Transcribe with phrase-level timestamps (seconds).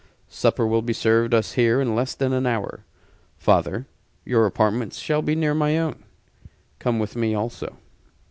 [0.29, 2.83] Supper will be served us here in less than an hour.
[3.37, 3.85] Father,
[4.25, 6.01] your apartments shall be near my own.
[6.79, 7.77] Come with me, also."